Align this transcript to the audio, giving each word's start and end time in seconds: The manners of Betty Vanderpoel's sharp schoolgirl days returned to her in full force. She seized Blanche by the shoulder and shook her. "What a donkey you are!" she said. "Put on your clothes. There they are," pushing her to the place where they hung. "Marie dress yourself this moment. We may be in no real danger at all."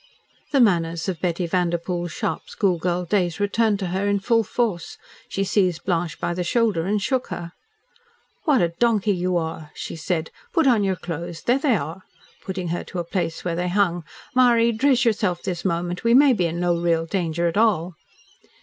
The 0.51 0.59
manners 0.59 1.07
of 1.07 1.21
Betty 1.21 1.45
Vanderpoel's 1.45 2.11
sharp 2.11 2.49
schoolgirl 2.49 3.05
days 3.05 3.39
returned 3.39 3.77
to 3.77 3.89
her 3.93 4.07
in 4.07 4.17
full 4.19 4.43
force. 4.43 4.97
She 5.29 5.43
seized 5.43 5.83
Blanche 5.83 6.19
by 6.19 6.33
the 6.33 6.43
shoulder 6.43 6.87
and 6.87 6.99
shook 6.99 7.27
her. 7.27 7.51
"What 8.45 8.63
a 8.63 8.69
donkey 8.69 9.11
you 9.11 9.37
are!" 9.37 9.69
she 9.75 9.95
said. 9.95 10.31
"Put 10.53 10.65
on 10.65 10.83
your 10.83 10.95
clothes. 10.95 11.43
There 11.43 11.59
they 11.59 11.75
are," 11.75 12.01
pushing 12.43 12.69
her 12.69 12.83
to 12.85 12.97
the 12.97 13.03
place 13.03 13.45
where 13.45 13.55
they 13.55 13.69
hung. 13.69 14.03
"Marie 14.35 14.71
dress 14.71 15.05
yourself 15.05 15.43
this 15.43 15.63
moment. 15.63 16.03
We 16.03 16.15
may 16.15 16.33
be 16.33 16.47
in 16.47 16.59
no 16.59 16.81
real 16.81 17.05
danger 17.05 17.47
at 17.47 17.55
all." 17.55 17.93